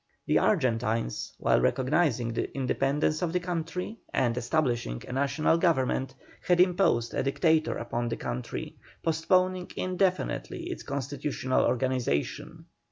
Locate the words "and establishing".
4.11-5.03